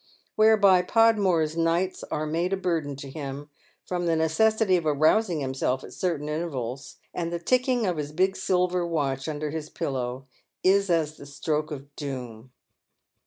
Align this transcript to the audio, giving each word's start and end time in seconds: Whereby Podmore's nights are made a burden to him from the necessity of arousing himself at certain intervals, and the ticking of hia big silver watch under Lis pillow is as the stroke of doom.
Whereby 0.35 0.81
Podmore's 0.81 1.55
nights 1.55 2.03
are 2.09 2.25
made 2.25 2.53
a 2.53 2.57
burden 2.57 2.95
to 2.95 3.09
him 3.11 3.51
from 3.85 4.07
the 4.07 4.15
necessity 4.15 4.75
of 4.75 4.87
arousing 4.87 5.41
himself 5.41 5.83
at 5.83 5.93
certain 5.93 6.27
intervals, 6.27 6.97
and 7.13 7.31
the 7.31 7.37
ticking 7.37 7.85
of 7.85 7.99
hia 7.99 8.11
big 8.13 8.35
silver 8.35 8.83
watch 8.83 9.27
under 9.27 9.51
Lis 9.51 9.69
pillow 9.69 10.25
is 10.63 10.89
as 10.89 11.17
the 11.17 11.27
stroke 11.27 11.69
of 11.69 11.95
doom. 11.95 12.51